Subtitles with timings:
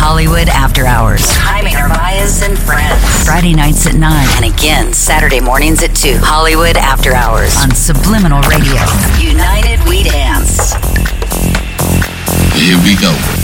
[0.00, 1.20] Hollywood After Hours.
[1.28, 3.04] Jaime Narvaez and friends.
[3.22, 4.02] Friday nights at 9
[4.42, 6.16] and again Saturday mornings at 2.
[6.16, 8.80] Hollywood After Hours on Subliminal Radio.
[9.20, 10.72] United We Dance.
[12.56, 13.39] Here we go.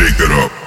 [0.00, 0.59] shake it up.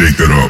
[0.00, 0.49] shake that up.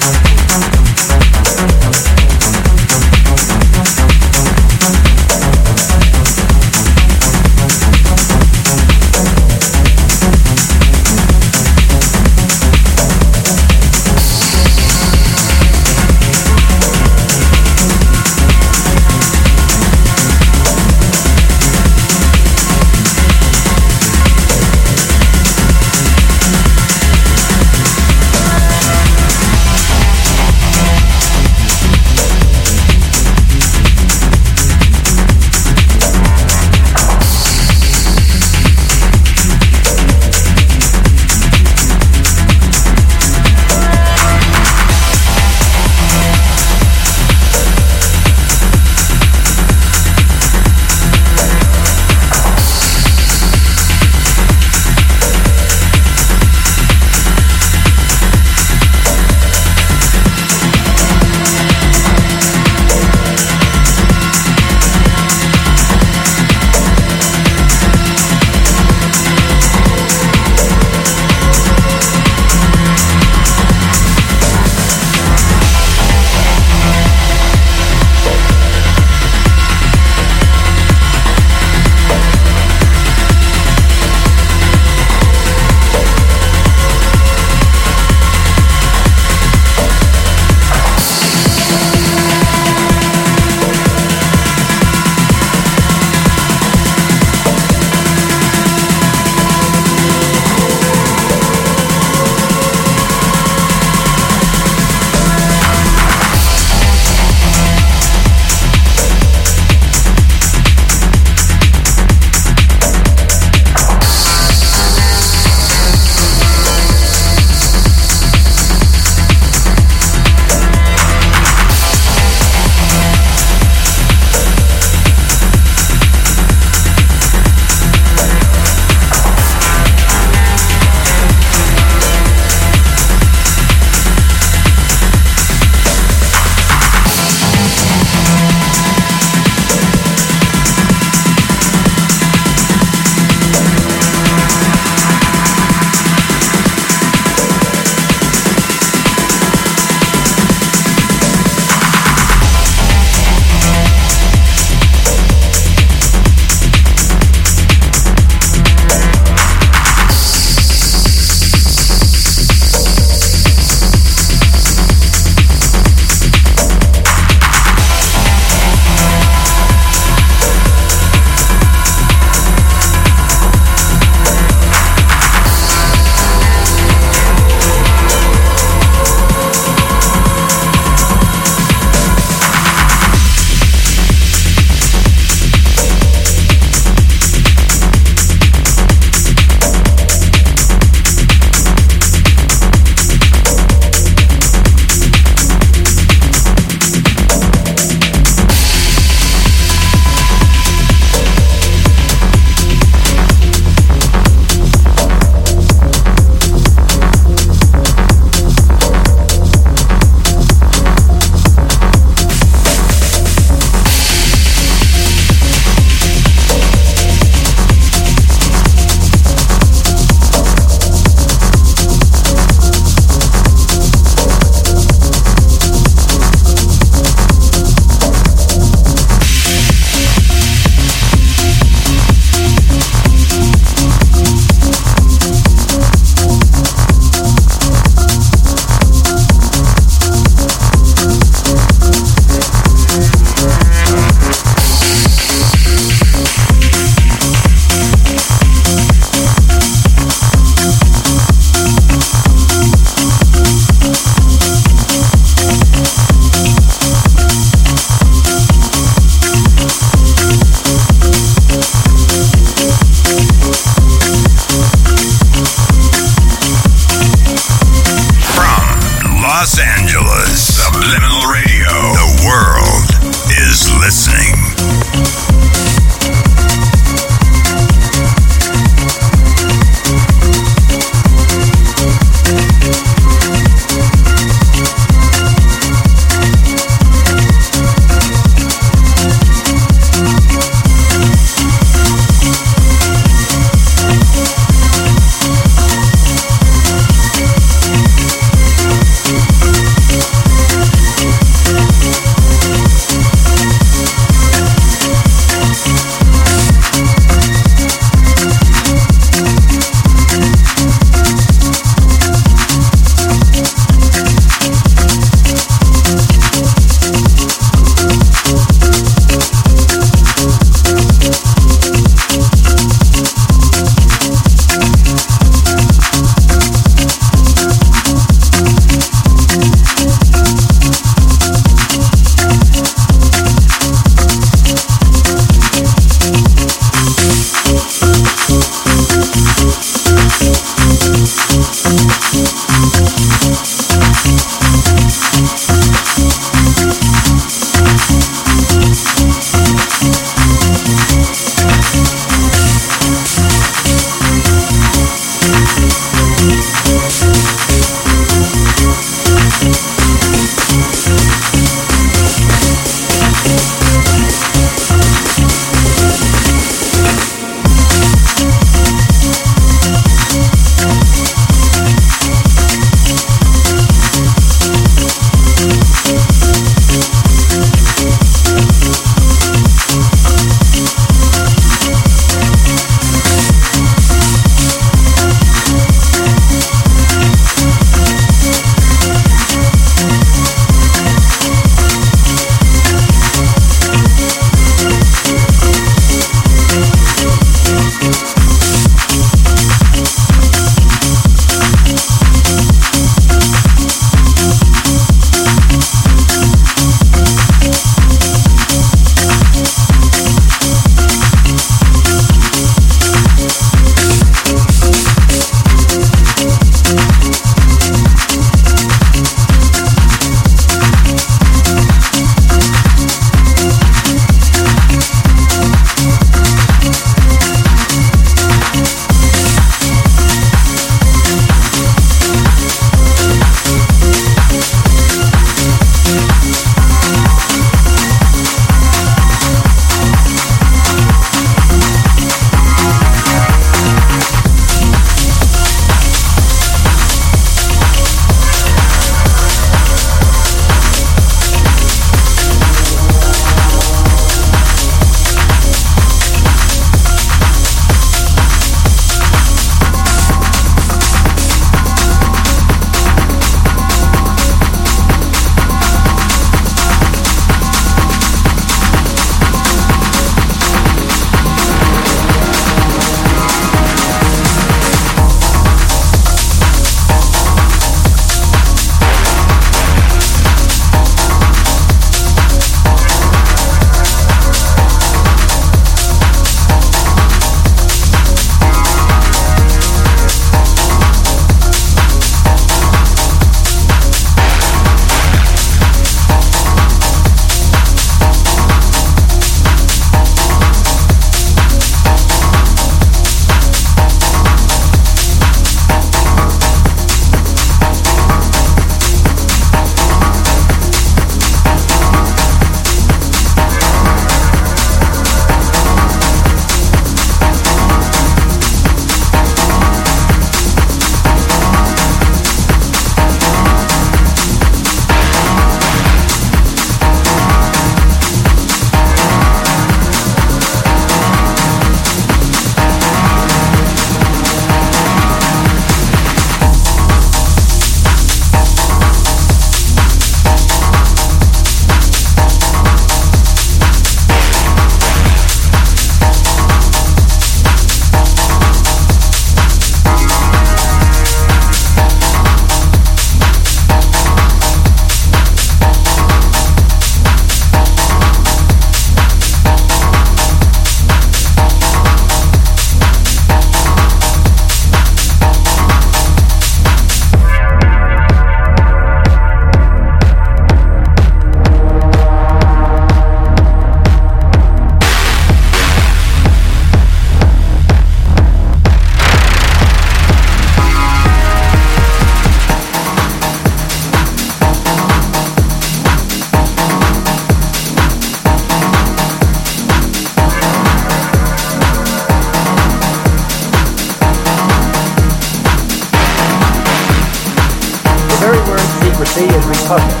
[599.04, 600.00] Democracy is repugnant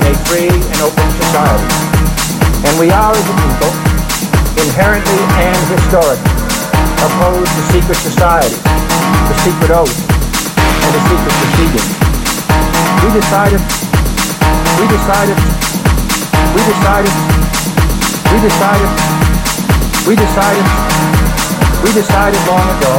[0.00, 1.68] in a free and open society.
[2.64, 3.72] And we are, as a people,
[4.56, 6.32] inherently and historically
[7.04, 8.56] opposed to secret society,
[9.28, 9.92] the secret oath,
[10.64, 11.92] and the secret proceedings.
[13.04, 13.60] We decided,
[14.80, 15.36] we decided,
[16.56, 17.12] we decided,
[18.32, 18.90] we decided,
[20.08, 20.66] we decided,
[21.84, 22.96] we decided long ago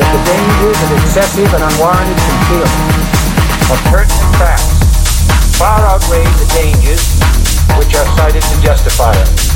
[0.00, 3.11] that the dangers of excessive and unwarranted concealment
[3.72, 7.14] of pertinent facts far outweigh the dangers
[7.78, 9.51] which are cited to justify it.